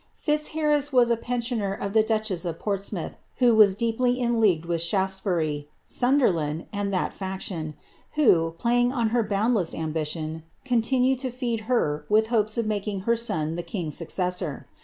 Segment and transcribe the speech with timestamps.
[0.15, 4.81] 'Fin liarris was a pensioner of the duchess of Portsmouth, who was dceplf cnleagued with
[4.81, 7.75] Shaftesbur}*, Sunderland, and that faction,
[8.13, 13.15] who, pUyinf on her boundless ambition, continued to feed her with hopes of makinf her
[13.15, 14.65] t«on the king^s successor.